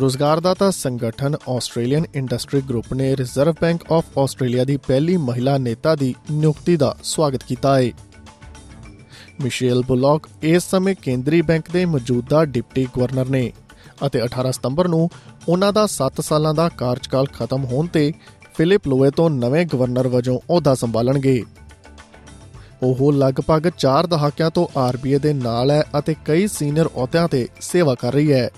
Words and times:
ਰੋਜ਼ਗਾਰਦਾਤਾ 0.00 0.70
ਸੰਗਠਨ 0.70 1.36
Australian 1.48 2.04
industry 2.14 2.60
group 2.60 2.94
ਨੇ 2.94 3.16
reserve 3.16 3.54
bank 3.60 3.92
of 3.92 4.18
Australia 4.18 4.64
ਦੀ 4.64 4.76
ਪਹਿਲੀ 4.76 5.16
ਮਹਿਲਾ 5.16 5.58
ਨੇਤਾ 5.58 5.94
ਦੀ 5.94 6.14
ਨਿਯੁਕਤੀ 6.30 6.76
ਦਾ 6.76 6.96
ਸਵਾਗਤ 7.02 7.44
ਕੀਤਾ 7.44 7.76
ਹੈ। 7.78 7.90
ਮਿਸ਼ੇਲ 9.42 9.82
ਬੁਲੌਕ 9.86 10.28
ਇਸ 10.42 10.70
ਸਮੇਂ 10.70 10.94
ਕੇਂਦਰੀ 11.02 11.42
ਬੈਂਕ 11.42 11.70
ਦੇ 11.70 11.84
ਮੌਜੂਦਾ 11.84 12.44
ਡਿਪਟੀ 12.44 12.86
ਗਵਰਨਰ 12.96 13.28
ਨੇ 13.28 13.52
ਅਤੇ 14.06 14.22
18 14.24 14.50
ਸਤੰਬਰ 14.50 14.88
ਨੂੰ 14.88 15.08
ਉਹਨਾਂ 15.48 15.72
ਦਾ 15.72 15.86
7 15.86 16.22
ਸਾਲਾਂ 16.22 16.54
ਦਾ 16.54 16.68
ਕਾਰਜਕਾਲ 16.68 17.26
ਖਤਮ 17.26 17.64
ਹੋਣ 17.64 17.86
ਤੇ 17.86 18.12
ਫਿਲਿਪ 18.54 18.88
ਲੋਏ 18.88 19.10
ਤੋਂ 19.10 19.30
ਨਵੇਂ 19.30 19.66
ਗਵਰਨਰ 19.66 20.08
ਵਜੋਂ 20.08 20.38
ਅਹੁਦਾ 20.38 20.74
ਸੰਭਾਲਣਗੇ। 20.74 21.42
ਉਹ 22.82 23.12
ਲਗਭਗ 23.12 23.70
4 23.78 24.06
ਦਹਾਕਿਆਂ 24.06 24.50
ਤੋਂ 24.50 24.66
ਆਰਬੀਏ 24.78 25.18
ਦੇ 25.18 25.32
ਨਾਲ 25.32 25.70
ਹੈ 25.70 25.82
ਅਤੇ 25.98 26.14
ਕਈ 26.24 26.46
ਸੀਨੀਅਰ 26.46 26.86
ਅਹੁਦਿਆਂ 26.86 27.28
ਤੇ 27.28 27.48
ਸੇਵਾ 27.60 27.94
ਕਰ 27.94 28.12
ਰਹੀ 28.12 28.32
ਹੈ। 28.32 28.50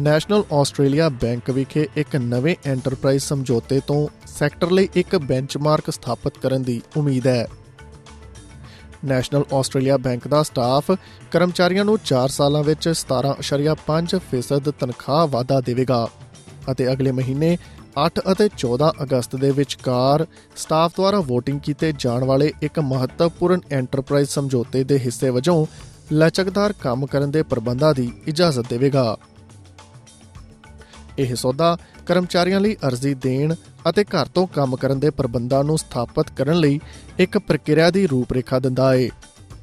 ਨੈਸ਼ਨਲ 0.00 0.42
ਆਸਟ੍ਰੇਲੀਆ 0.52 1.08
ਬੈਂਕ 1.08 1.50
ਵਿਖੇ 1.50 1.88
ਇੱਕ 1.96 2.16
ਨਵੇਂ 2.16 2.54
ਐਂਟਰਪ੍ਰਾਈਜ਼ 2.66 3.22
ਸਮਝੌਤੇ 3.22 3.80
ਤੋਂ 3.86 4.08
ਸੈਕਟਰ 4.26 4.70
ਲਈ 4.70 4.88
ਇੱਕ 4.94 5.16
ਬੈਂਚਮਾਰਕ 5.16 5.90
ਸਥਾਪਿਤ 5.90 6.38
ਕਰਨ 6.38 6.62
ਦੀ 6.62 6.80
ਉਮੀਦ 6.96 7.26
ਹੈ। 7.26 7.46
ਨੈਸ਼ਨਲ 9.04 9.44
ਆਸਟ੍ਰੇਲੀਆ 9.52 9.96
ਬੈਂਕ 9.96 10.28
ਦਾ 10.28 10.42
ਸਟਾਫ 10.42 10.90
ਕਰਮਚਾਰੀਆਂ 11.30 11.84
ਨੂੰ 11.84 11.98
4 12.04 12.28
ਸਾਲਾਂ 12.28 12.62
ਵਿੱਚ 12.62 12.88
17.5% 12.88 14.70
ਤਨਖਾਹ 14.80 15.26
ਵਾਧਾ 15.26 15.60
ਦੇਵੇਗਾ 15.60 16.08
ਅਤੇ 16.72 16.92
ਅਗਲੇ 16.92 17.12
ਮਹੀਨੇ 17.12 17.58
8 18.00 18.08
ਅਤੇ 18.32 18.48
14 18.58 18.90
ਅਗਸਤ 19.02 19.36
ਦੇ 19.36 19.50
ਵਿਚਕਾਰ 19.50 20.26
ਸਟਾਫ 20.56 20.92
ਦੁਆਰਾ 20.96 21.18
VOTING 21.18 21.58
ਕੀਤੇ 21.58 21.92
ਜਾਣ 21.98 22.24
ਵਾਲੇ 22.24 22.52
ਇੱਕ 22.62 22.78
ਮਹੱਤਵਪੂਰਨ 22.80 23.60
ਐਂਟਰਪ੍ਰਾਈਜ਼ 23.70 24.28
ਸਮਝੌਤੇ 24.28 24.84
ਦੇ 24.84 24.98
ਹਿੱਸੇ 24.98 25.30
ਵਜੋਂ 25.30 25.66
ਲਚਕਦਾਰ 26.14 26.72
ਕੰਮ 26.72 27.06
ਕਰਨ 27.06 27.30
ਦੇ 27.30 27.42
ਪ੍ਰਬੰਧਾਂ 27.42 27.94
ਦੀ 27.94 28.12
ਇਜਾਜ਼ਤ 28.26 28.70
ਦੇਵੇਗਾ। 28.70 29.16
ਇਹ 31.18 31.34
ਸੌਦਾ 31.34 31.76
ਕਰਮਚਾਰੀਆਂ 32.06 32.60
ਲਈ 32.60 32.74
ਅਰਜ਼ੀ 32.88 33.14
ਦੇਣ 33.14 33.54
ਅਤੇ 33.88 34.04
ਘਰ 34.04 34.26
ਤੋਂ 34.26 34.46
ਕੰਮ 34.46 34.76
ਕਰਨ 34.76 35.00
ਦੇ 35.00 35.10
ਪ੍ਰਬੰਧਾਂ 35.10 35.62
ਨੂੰ 35.64 35.78
ਸਥਾਪਿਤ 35.78 36.30
ਕਰਨ 36.36 36.56
ਲਈ 36.56 36.78
ਇੱਕ 37.18 37.38
ਪ੍ਰਕਿਰਿਆ 37.38 37.90
ਦੀ 37.90 38.06
ਰੂਪਰੇਖਾ 38.06 38.58
ਦਿੰਦਾ 38.58 38.92
ਹੈ 38.94 39.08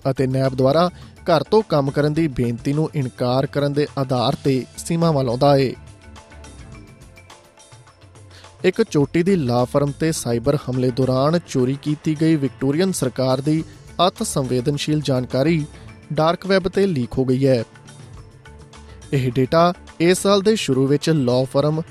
ਅਤੇ 0.09 0.27
ਨੈਬ 0.27 0.55
ਦੁਆਰਾ 0.55 0.89
ਘਰ 1.29 1.43
ਤੋਂ 1.43 1.61
ਕੰਮ 1.69 1.91
ਕਰਨ 1.91 2.13
ਦੀ 2.13 2.27
ਬੇਨਤੀ 2.27 2.73
ਨੂੰ 2.73 2.89
ਇਨਕਾਰ 2.95 3.45
ਕਰਨ 3.45 3.73
ਦੇ 3.73 3.87
ਆਧਾਰ 3.97 4.35
ਤੇ 4.43 4.63
ਸੀਮਾਵਾਂ 4.77 5.23
ਲਾਉਂਦਾ 5.23 5.55
ਹੈ 5.57 5.71
ਇੱਕ 8.63 8.81
ਚੋਟੀ 8.81 9.23
ਦੀ 9.23 9.35
ਲਾ 9.35 9.63
ਫਰਮ 9.65 9.91
ਤੇ 9.91 10.11
ਸਾਈਬਰ 10.11 10.57
ਹਮਲੇ 10.69 10.91
ਦੌਰਾਨ 10.91 11.39
ਚੋਰੀ 11.47 11.77
ਕੀਤੀ 11.81 12.15
ਗਈ 12.21 12.35
ਵਿਕਟੋਰੀਅਨ 12.35 12.91
ਸਰਕਾਰ 12.91 13.41
ਦੀ 13.41 13.63
ਅਤ 14.07 14.23
ਸੰਵੇਦਨਸ਼ੀਲ 14.23 15.01
ਜਾਣਕਾਰੀ 15.01 15.65
ਡਾਰਕ 16.13 16.45
ਵੈਬ 16.47 16.67
ਤੇ 16.67 16.85
ਲੀਕ 16.87 17.17
ਹੋ 17.17 17.25
ਗਈ 17.25 17.45
ਹੈ। 17.47 17.63
ਇਹ 19.13 19.31
ਡੇਟਾ 19.31 19.73
ਇਸ 19.99 20.17
ਸਾਲ 20.17 20.41
ਦੇ 20.41 20.55
ਸ਼ੁਰੂ 20.55 20.87
ਵਿੱਚ 20.87 21.09
ਲਾ 21.09 21.43
ਫਰਮ 21.43 21.81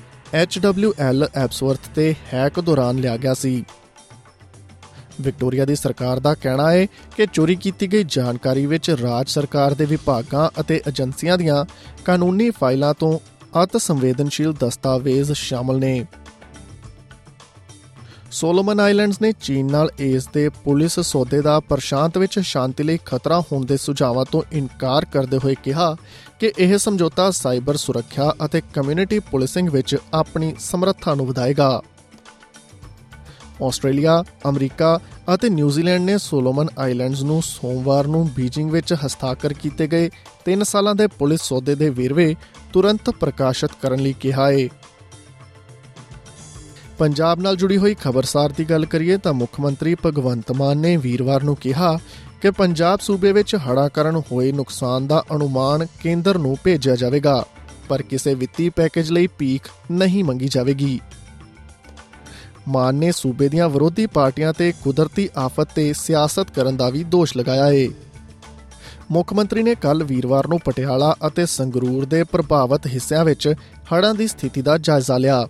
HWL 0.43 1.27
ਐਪਸਵਰਥ 1.35 1.79
ਤੇ 1.95 2.15
ਹੈਕ 2.33 2.59
ਦੌਰਾਨ 2.59 2.95
ਲਿਆ 2.95 3.17
ਗਿਆ 3.17 3.33
ਸੀ। 3.33 3.65
ਵਿਕਟੋਰੀਆ 5.21 5.65
ਦੀ 5.65 5.75
ਸਰਕਾਰ 5.75 6.19
ਦਾ 6.19 6.33
ਕਹਿਣਾ 6.33 6.71
ਹੈ 6.71 6.85
ਕਿ 6.85 7.27
ਚੋਰੀ 7.33 7.55
ਕੀਤੀ 7.55 7.87
ਗਈ 7.93 8.03
ਜਾਣਕਾਰੀ 8.07 8.65
ਵਿੱਚ 8.65 8.91
ਰਾਜ 8.91 9.29
ਸਰਕਾਰ 9.29 9.73
ਦੇ 9.73 9.85
ਵਿਭਾਗਾਂ 9.85 10.49
ਅਤੇ 10.59 10.81
ਏਜੰਸੀਆਂ 10.87 11.37
ਦੀਆਂ 11.37 11.65
ਕਾਨੂੰਨੀ 12.05 12.49
ਫਾਈਲਾਂ 12.49 12.93
ਤੋਂ 12.93 13.19
ਅਤ 13.63 13.77
ਸੰਵੇਦਨਸ਼ੀਲ 13.77 14.53
ਦਸਤਾਵੇਜ਼ 14.53 15.31
ਸ਼ਾਮਲ 15.31 15.79
ਨੇ। 15.79 16.05
ਸੋਲੋਮਨ 18.35 18.79
ਆਈਲੈਂਡਸ 18.79 19.21
ਨੇ 19.21 19.31
ਚੀਨ 19.41 19.71
ਨਾਲ 19.71 19.89
ਇਸ 19.99 20.27
ਦੇ 20.27 20.49
ਪੁਲਿਸ 20.49 20.99
ਸੌਦੇ 20.99 21.41
ਦਾ 21.41 21.59
ਪ੍ਰਸ਼ਾਂਤ 21.59 22.17
ਵਿੱਚ 22.17 22.39
ਸ਼ਾਂਤੀ 22.39 22.83
ਲਈ 22.83 22.99
ਖਤਰਾ 23.05 23.39
ਹੋਣ 23.39 23.65
ਦੇ 23.65 23.77
ਸੁਝਾਵਾਂ 23.77 24.25
ਤੋਂ 24.31 24.41
ਇਨਕਾਰ 24.51 25.05
ਕਰਦੇ 25.05 25.37
ਹੋਏ 25.37 25.55
ਕਿਹਾ 25.63 25.95
ਕਿ 26.39 26.51
ਇਹ 26.59 26.77
ਸਮਝੌਤਾ 26.77 27.31
ਸਾਈਬਰ 27.31 27.77
ਸੁਰੱਖਿਆ 27.77 28.33
ਅਤੇ 28.45 28.61
ਕਮਿਊਨਿਟੀ 28.73 29.19
ਪੁਲਿਸਿੰਗ 29.19 29.69
ਵਿੱਚ 29.69 29.95
ਆਪਣੀ 30.13 30.53
ਸਮਰੱਥਾ 30.59 31.15
ਨੂੰ 31.15 31.27
ਵਧਾਏਗਾ। 31.27 31.81
ਆਸਟ੍ਰੇਲੀਆ, 33.63 34.23
ਅਮਰੀਕਾ 34.49 34.99
ਅਤੇ 35.33 35.49
ਨਿਊਜ਼ੀਲੈਂਡ 35.49 36.03
ਨੇ 36.03 36.17
ਸੋਲੋਮਨ 36.17 36.67
ਆਈਲੈਂਡਸ 36.79 37.21
ਨੂੰ 37.21 37.41
ਸੋਮਵਾਰ 37.43 38.07
ਨੂੰ 38.07 38.29
ਬੀਜਿੰਗ 38.35 38.71
ਵਿੱਚ 38.71 38.93
ਹਸਤਾਖਰ 39.05 39.53
ਕੀਤੇ 39.53 39.87
ਗਏ 39.87 40.09
3 40.49 40.63
ਸਾਲਾਂ 40.63 40.95
ਦੇ 40.95 41.07
ਪੁਲਿਸ 41.07 41.41
ਸੌਦੇ 41.41 41.75
ਦੇ 41.75 41.89
ਵੇਰਵੇ 41.89 42.35
ਤੁਰੰਤ 42.73 43.09
ਪ੍ਰਕਾਸ਼ਿਤ 43.09 43.71
ਕਰਨ 43.81 43.99
ਲਈ 43.99 44.13
ਕਿਹਾ 44.13 44.51
ਹੈ 44.51 44.67
ਪੰਜਾਬ 46.97 47.39
ਨਾਲ 47.39 47.55
ਜੁੜੀ 47.55 47.77
ਹੋਈ 47.77 47.95
ਖਬਰਸਾਰ 48.01 48.51
ਦੀ 48.57 48.63
ਗੱਲ 48.65 48.85
ਕਰੀਏ 48.85 49.17
ਤਾਂ 49.17 49.33
ਮੁੱਖ 49.33 49.59
ਮੰਤਰੀ 49.59 49.95
ਭਗਵੰਤ 50.05 50.51
ਮਾਨ 50.51 50.77
ਨੇ 50.77 50.95
ਵੀਰਵਾਰ 50.97 51.43
ਨੂੰ 51.43 51.55
ਕਿਹਾ 51.55 51.97
ਕਿ 52.41 52.51
ਪੰਜਾਬ 52.51 52.99
ਸੂਬੇ 52.99 53.31
ਵਿੱਚ 53.31 53.55
ਹੜ੍ਹਾਂ 53.55 53.89
ਕਾਰਨ 53.89 54.21
ਹੋਏ 54.31 54.51
ਨੁਕਸਾਨ 54.51 55.07
ਦਾ 55.07 55.23
ਅਨੁਮਾਨ 55.35 55.85
ਕੇਂਦਰ 56.01 56.37
ਨੂੰ 56.37 56.55
ਭੇਜਿਆ 56.63 56.95
ਜਾਵੇਗਾ, 56.95 57.45
ਪਰ 57.89 58.01
ਕਿਸੇ 58.01 58.33
ਵਿੱਤੀ 58.33 58.69
ਪੈਕੇਜ 58.69 59.11
ਲਈ 59.11 59.27
ਭੀਖ 59.37 59.67
ਨਹੀਂ 59.91 60.23
ਮੰਗੀ 60.23 60.47
ਜਾਵੇਗੀ। 60.47 60.99
ਮਾਨ 62.67 62.95
ਨੇ 62.95 63.11
ਸੂਬੇ 63.11 63.49
ਦੀਆਂ 63.49 63.69
ਵਿਰੋਧੀ 63.69 64.05
ਪਾਰਟੀਆਂ 64.05 64.53
ਤੇ 64.53 64.71
ਕੁਦਰਤੀ 64.83 65.29
ਆਫਤ 65.37 65.73
ਤੇ 65.75 65.91
ਸਿਆਸਤ 65.93 66.51
ਕਰਨ 66.51 66.77
ਦਾ 66.77 66.89
ਵੀ 66.89 67.03
ਦੋਸ਼ 67.03 67.37
ਲਗਾਇਆ 67.37 67.65
ਹੈ 67.65 67.87
ਮੁੱਖ 69.11 69.33
ਮੰਤਰੀ 69.33 69.63
ਨੇ 69.63 69.75
ਕੱਲ 69.75 70.03
ਵੀਰਵਾਰ 70.03 70.47
ਨੂੰ 70.47 70.59
ਪਟਿਆਲਾ 70.65 71.13
ਅਤੇ 71.27 71.45
ਸੰਗਰੂਰ 71.45 72.05
ਦੇ 72.05 72.23
ਪ੍ਰਭਾਵਿਤ 72.23 72.87
ਹਿੱਸਿਆਂ 72.87 73.25
ਵਿੱਚ 73.25 73.53
ਹੜ੍ਹਾਂ 73.93 74.13
ਦੀ 74.13 74.27
ਸਥਿਤੀ 74.27 74.61
ਦਾ 74.61 74.77
ਜਾਇਜ਼ਾ 74.77 75.17
ਲਿਆ। 75.17 75.45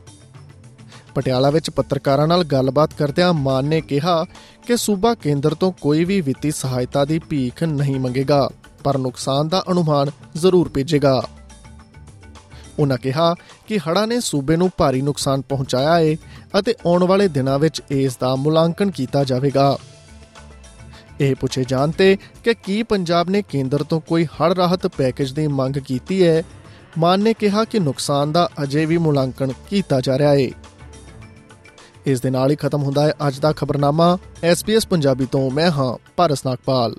ਪਟਿਆਲਾ 1.16 1.50
ਵਿੱਚ 1.50 1.70
ਪੱਤਰਕਾਰਾਂ 1.70 2.28
ਨਾਲ 2.28 2.44
ਗੱਲਬਾਤ 2.44 2.94
ਕਰਦਿਆਂ 2.94 3.34
ਮਾਨ 3.34 3.66
ਨੇ 3.66 3.82
ਕਿਹਾ 3.82 4.24
ਕਿ 4.68 4.78
ਸੂਬਾ 4.78 5.14
ਕੇਂਦਰ 5.14 5.54
ਤੋਂ 5.54 5.72
ਕੋਈ 5.82 6.04
ਵੀ 6.06 6.20
ਵਿੱਤੀ 6.22 6.52
ਸਹਾਇਤਾ 6.52 7.06
ਦੀ 7.06 7.20
ਭੀਖ 7.20 7.64
ਨਹੀਂ 7.64 8.00
ਮੰਗੇਗਾ, 8.00 8.50
ਪਰ 8.84 8.98
ਨੁਕਸਾਨ 8.98 9.48
ਦਾ 9.48 9.64
ਅਨੁਮਾਨ 9.72 10.12
ਜ਼ਰੂਰ 10.36 10.70
ਭੇਜੇਗਾ। 10.70 11.22
ਉਹਨਾਂ 12.80 12.98
ਕਿਹਾ 12.98 13.34
ਕਿ 13.68 13.78
ਹੜ੍ਹਾਂ 13.78 14.08
ਨੇ 14.08 14.20
ਸੂਬੇ 14.20 14.56
ਨੂੰ 14.56 14.70
ਭਾਰੀ 14.78 15.02
ਨੁਕਸਾਨ 15.02 15.42
ਪਹੁੰਚਾਇਆ 15.42 15.96
ਹੈ 16.00 16.16
ਅਤੇ 16.60 16.74
ਆਉਣ 16.86 17.04
ਵਾਲੇ 17.04 17.28
ਦਿਨਾਂ 17.28 17.60
ਵਿੱਚ 17.60 17.82
ਇਸ 17.92 18.18
ਦਾ 18.18 18.36
ਮੁਲਾਂਕਣ 18.36 18.92
ਕੀਤਾ 18.92 19.24
ਜਾਵੇਗਾ। 19.24 19.78
ਇਹ 21.22 21.36
ਪੁੱਛੇ 21.36 21.64
ਜਾਣ 21.68 21.92
ਤੇ 21.92 22.18
ਕਿ 22.44 22.54
ਕੀ 22.54 22.84
ਪੰਜਾਬ 22.84 23.30
ਨੇ 23.30 23.42
ਕੇਂਦਰ 23.42 23.84
ਤੋਂ 23.84 24.00
ਕੋਈ 24.02 24.26
ਹੜ੍ਹ 24.26 24.54
ਰਾਹਤ 24.56 24.88
ਪੈਕੇਜ 24.88 25.32
ਦੀ 25.32 25.48
ਮੰਗ 25.48 25.78
ਕੀਤੀ 25.78 26.24
ਹੈ 26.28 26.44
ਮਾਨ 26.98 27.20
ਨੇ 27.20 27.34
ਕਿਹਾ 27.34 27.64
ਕਿ 27.64 27.80
ਨੁਕਸਾਨ 27.80 28.32
ਦਾ 28.32 28.50
ਅਜੇ 28.64 28.86
ਵੀ 28.86 28.98
ਮੁਲਾਂਕਣ 28.98 29.52
ਕੀਤਾ 29.70 30.02
ਜਾ 30.02 30.18
ਰਿਹਾ 30.18 30.32
ਹੈ 30.34 30.50
ਇਸ 32.06 32.22
ਦੇ 32.22 32.30
ਨਾਲ 32.30 32.52
ਹੀ 32.52 32.56
ਖਤਮ 32.56 32.84
ਹੁੰਦਾ 32.84 33.08
ਹੈ 33.08 33.14
ਅੱਜ 33.28 33.40
ਦਾ 33.40 33.52
ਖਬਰਨਾਮਾ। 33.52 34.18
SBS 34.52 34.88
ਪੰਜਾਬੀ 34.90 35.26
ਤੋਂ, 35.26 35.52
ਮੈਂ 35.52 35.72
ਹਾਂ 35.72 36.12
ਪਾਰਸ 36.16 36.46
ਨਾਗਪਾਲ। 36.46 36.96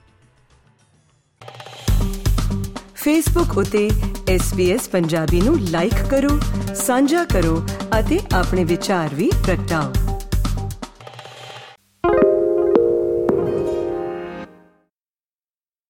ਫੇਸਬੁੱਕ 2.94 3.59
ਉਤੇ 3.59 3.91
SBS 4.37 4.83
ਪੰਜਾਬੀ 4.93 5.41
ਨੂੰ 5.41 5.61
ਲਾਈਕ 5.61 6.03
ਕਰੋ, 6.11 6.39
ਸਾਂਝਾ 6.75 7.25
ਕਰੋ 7.25 7.62
ਅਤੇ 8.00 8.21
ਆਪਣੇ 8.34 8.65
ਵਿਚਾਰ 8.65 9.15
ਵੀ 9.15 9.31
ਪ੍ਰਗਟਾਓ। 9.45 10.06